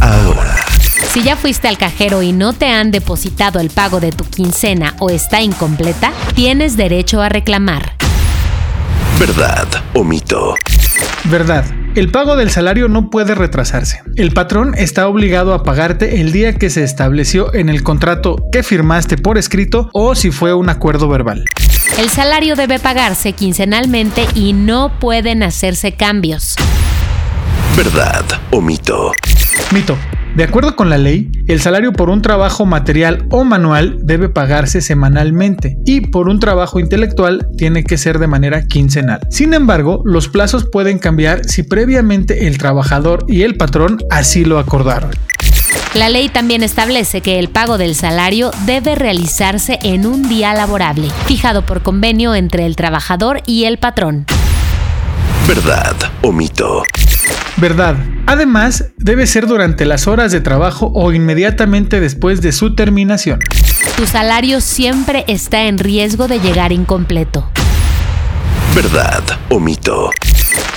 Ahora. 0.00 0.56
Si 1.12 1.22
ya 1.22 1.36
fuiste 1.36 1.68
al 1.68 1.78
cajero 1.78 2.22
y 2.22 2.32
no 2.32 2.52
te 2.52 2.66
han 2.66 2.90
depositado 2.90 3.60
el 3.60 3.70
pago 3.70 4.00
de 4.00 4.12
tu 4.12 4.24
quincena 4.24 4.94
o 4.98 5.10
está 5.10 5.40
incompleta, 5.40 6.12
tienes 6.34 6.76
derecho 6.76 7.20
a 7.22 7.28
reclamar. 7.28 7.94
¿Verdad 9.18 9.66
o 9.94 10.04
mito? 10.04 10.54
Verdad. 11.24 11.64
El 11.94 12.12
pago 12.12 12.36
del 12.36 12.50
salario 12.50 12.88
no 12.88 13.10
puede 13.10 13.34
retrasarse. 13.34 14.02
El 14.14 14.32
patrón 14.32 14.74
está 14.76 15.08
obligado 15.08 15.54
a 15.54 15.64
pagarte 15.64 16.20
el 16.20 16.30
día 16.30 16.54
que 16.54 16.70
se 16.70 16.84
estableció 16.84 17.52
en 17.54 17.68
el 17.68 17.82
contrato 17.82 18.36
que 18.52 18.62
firmaste 18.62 19.16
por 19.16 19.36
escrito 19.38 19.90
o 19.92 20.14
si 20.14 20.30
fue 20.30 20.54
un 20.54 20.68
acuerdo 20.68 21.08
verbal. 21.08 21.44
El 21.98 22.10
salario 22.10 22.54
debe 22.54 22.78
pagarse 22.78 23.32
quincenalmente 23.32 24.26
y 24.34 24.52
no 24.52 24.92
pueden 25.00 25.42
hacerse 25.42 25.92
cambios. 25.92 26.54
¿Verdad 27.76 28.24
o 28.50 28.60
mito? 28.60 29.12
Mito. 29.72 29.96
De 30.34 30.44
acuerdo 30.44 30.76
con 30.76 30.88
la 30.88 30.98
ley, 30.98 31.30
el 31.48 31.60
salario 31.60 31.92
por 31.92 32.10
un 32.10 32.22
trabajo 32.22 32.64
material 32.64 33.26
o 33.30 33.44
manual 33.44 33.98
debe 34.02 34.28
pagarse 34.28 34.80
semanalmente 34.80 35.78
y 35.84 36.02
por 36.02 36.28
un 36.28 36.38
trabajo 36.38 36.78
intelectual 36.78 37.48
tiene 37.56 37.82
que 37.82 37.98
ser 37.98 38.18
de 38.18 38.28
manera 38.28 38.66
quincenal. 38.66 39.20
Sin 39.30 39.54
embargo, 39.54 40.02
los 40.04 40.28
plazos 40.28 40.68
pueden 40.70 40.98
cambiar 40.98 41.44
si 41.44 41.64
previamente 41.64 42.46
el 42.46 42.58
trabajador 42.58 43.24
y 43.26 43.42
el 43.42 43.56
patrón 43.56 43.98
así 44.10 44.44
lo 44.44 44.58
acordaron. 44.58 45.10
La 45.94 46.08
ley 46.08 46.28
también 46.28 46.62
establece 46.62 47.20
que 47.20 47.38
el 47.38 47.48
pago 47.48 47.78
del 47.78 47.94
salario 47.94 48.50
debe 48.66 48.94
realizarse 48.94 49.78
en 49.82 50.06
un 50.06 50.28
día 50.28 50.54
laborable, 50.54 51.08
fijado 51.26 51.62
por 51.62 51.82
convenio 51.82 52.34
entre 52.34 52.66
el 52.66 52.76
trabajador 52.76 53.42
y 53.46 53.64
el 53.64 53.78
patrón. 53.78 54.26
¿Verdad 55.48 55.96
o 56.22 56.30
mito? 56.30 56.82
Verdad. 57.56 57.96
Además, 58.26 58.86
debe 58.98 59.26
ser 59.26 59.46
durante 59.46 59.84
las 59.84 60.06
horas 60.06 60.30
de 60.32 60.40
trabajo 60.40 60.92
o 60.94 61.12
inmediatamente 61.12 62.00
después 62.00 62.40
de 62.40 62.52
su 62.52 62.74
terminación. 62.74 63.40
Tu 63.96 64.06
salario 64.06 64.60
siempre 64.60 65.24
está 65.26 65.62
en 65.64 65.78
riesgo 65.78 66.28
de 66.28 66.38
llegar 66.40 66.72
incompleto. 66.72 67.50
¿Verdad 68.74 69.22
o 69.48 69.58
mito? 69.58 70.10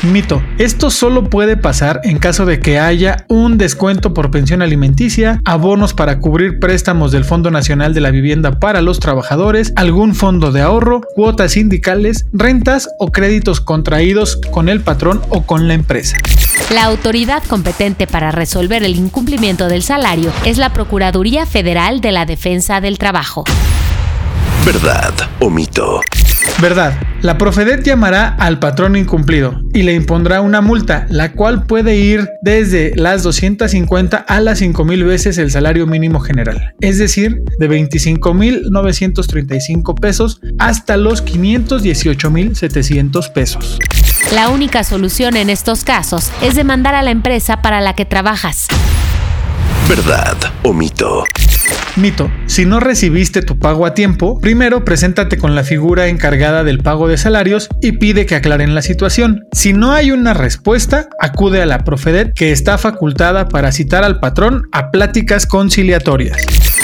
Mito. 0.03 0.41
Esto 0.57 0.89
solo 0.89 1.29
puede 1.29 1.57
pasar 1.57 2.01
en 2.03 2.17
caso 2.17 2.45
de 2.45 2.59
que 2.59 2.79
haya 2.79 3.25
un 3.29 3.57
descuento 3.57 4.13
por 4.13 4.31
pensión 4.31 4.61
alimenticia, 4.61 5.39
abonos 5.45 5.93
para 5.93 6.19
cubrir 6.19 6.59
préstamos 6.59 7.11
del 7.11 7.23
Fondo 7.23 7.51
Nacional 7.51 7.93
de 7.93 8.01
la 8.01 8.09
Vivienda 8.09 8.59
para 8.59 8.81
los 8.81 8.99
trabajadores, 8.99 9.73
algún 9.75 10.15
fondo 10.15 10.51
de 10.51 10.61
ahorro, 10.61 11.01
cuotas 11.15 11.51
sindicales, 11.51 12.25
rentas 12.33 12.89
o 12.99 13.11
créditos 13.11 13.61
contraídos 13.61 14.39
con 14.51 14.69
el 14.69 14.81
patrón 14.81 15.21
o 15.29 15.43
con 15.43 15.67
la 15.67 15.75
empresa. 15.75 16.17
La 16.73 16.85
autoridad 16.85 17.43
competente 17.43 18.07
para 18.07 18.31
resolver 18.31 18.83
el 18.83 18.95
incumplimiento 18.95 19.67
del 19.67 19.83
salario 19.83 20.31
es 20.45 20.57
la 20.57 20.73
Procuraduría 20.73 21.45
Federal 21.45 22.01
de 22.01 22.11
la 22.11 22.25
Defensa 22.25 22.81
del 22.81 22.97
Trabajo. 22.97 23.43
¿Verdad 24.65 25.13
o 25.39 25.49
mito? 25.49 26.01
Verdad. 26.61 26.93
La 27.21 27.37
Profedet 27.37 27.83
llamará 27.83 28.29
al 28.29 28.57
patrón 28.57 28.95
incumplido 28.95 29.61
y 29.73 29.83
le 29.83 29.93
impondrá 29.93 30.41
una 30.41 30.61
multa, 30.61 31.05
la 31.09 31.33
cual 31.33 31.67
puede 31.67 31.97
ir 31.97 32.27
desde 32.41 32.93
las 32.95 33.21
250 33.21 34.17
a 34.17 34.39
las 34.39 34.57
5000 34.59 35.03
veces 35.03 35.37
el 35.37 35.51
salario 35.51 35.85
mínimo 35.85 36.19
general, 36.19 36.73
es 36.81 36.97
decir, 36.97 37.43
de 37.59 37.69
25.935 37.69 39.99
pesos 39.99 40.41
hasta 40.57 40.97
los 40.97 41.23
518.700 41.23 43.33
pesos. 43.33 43.77
La 44.33 44.49
única 44.49 44.83
solución 44.83 45.37
en 45.37 45.51
estos 45.51 45.83
casos 45.83 46.31
es 46.41 46.55
demandar 46.55 46.95
a 46.95 47.03
la 47.03 47.11
empresa 47.11 47.61
para 47.61 47.81
la 47.81 47.93
que 47.93 48.05
trabajas. 48.05 48.65
¿Verdad 49.87 50.37
o 50.63 50.73
mito? 50.73 51.23
Mito. 51.97 52.31
Si 52.45 52.65
no 52.65 52.79
recibiste 52.79 53.41
tu 53.41 53.59
pago 53.59 53.85
a 53.85 53.93
tiempo, 53.93 54.39
primero 54.39 54.85
preséntate 54.85 55.37
con 55.37 55.55
la 55.55 55.63
figura 55.63 56.07
encargada 56.07 56.63
del 56.63 56.79
pago 56.79 57.07
de 57.07 57.17
salarios 57.17 57.67
y 57.81 57.93
pide 57.93 58.25
que 58.25 58.35
aclaren 58.35 58.73
la 58.73 58.81
situación. 58.81 59.43
Si 59.51 59.73
no 59.73 59.91
hay 59.91 60.11
una 60.11 60.33
respuesta, 60.33 61.09
acude 61.19 61.61
a 61.61 61.65
la 61.65 61.83
Profedet 61.83 62.33
que 62.33 62.51
está 62.51 62.77
facultada 62.77 63.49
para 63.49 63.71
citar 63.71 64.03
al 64.03 64.19
patrón 64.19 64.69
a 64.71 64.89
pláticas 64.91 65.45
conciliatorias. 65.45 66.37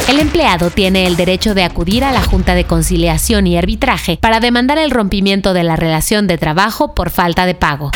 El 0.10 0.20
empleado 0.20 0.70
tiene 0.70 1.08
el 1.08 1.16
derecho 1.16 1.54
de 1.54 1.64
acudir 1.64 2.04
a 2.04 2.12
la 2.12 2.22
Junta 2.22 2.56
de 2.56 2.66
Conciliación 2.66 3.48
y 3.48 3.58
Arbitraje 3.58 4.18
para 4.22 4.40
demandar 4.40 4.78
el 4.78 4.92
rompimiento 4.92 5.54
de 5.54 5.64
la 5.64 5.76
relación 5.76 6.28
de 6.28 6.38
trabajo 6.38 6.94
por 6.94 7.10
falta 7.10 7.46
de 7.46 7.56
pago. 7.56 7.92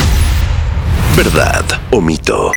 ¿Verdad 1.16 1.66
o 1.92 2.00
mito? 2.00 2.52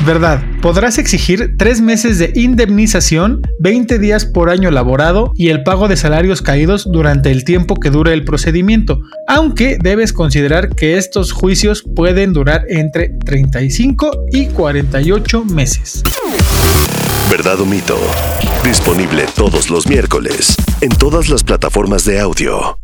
Verdad. 0.00 0.42
Podrás 0.60 0.98
exigir 0.98 1.56
tres 1.56 1.80
meses 1.80 2.18
de 2.18 2.32
indemnización, 2.34 3.42
20 3.60 3.98
días 3.98 4.24
por 4.24 4.50
año 4.50 4.70
laborado 4.70 5.32
y 5.34 5.48
el 5.48 5.62
pago 5.62 5.88
de 5.88 5.96
salarios 5.96 6.42
caídos 6.42 6.84
durante 6.90 7.30
el 7.30 7.44
tiempo 7.44 7.76
que 7.76 7.90
dure 7.90 8.12
el 8.12 8.24
procedimiento, 8.24 9.00
aunque 9.26 9.78
debes 9.80 10.12
considerar 10.12 10.74
que 10.74 10.98
estos 10.98 11.32
juicios 11.32 11.84
pueden 11.94 12.32
durar 12.32 12.64
entre 12.68 13.10
35 13.24 14.24
y 14.32 14.46
48 14.46 15.44
meses. 15.44 16.02
¿Verdad 17.30 17.60
o 17.60 17.66
mito? 17.66 17.98
Disponible 18.62 19.26
todos 19.34 19.70
los 19.70 19.86
miércoles 19.86 20.56
en 20.80 20.90
todas 20.90 21.28
las 21.28 21.42
plataformas 21.42 22.04
de 22.04 22.20
audio. 22.20 22.83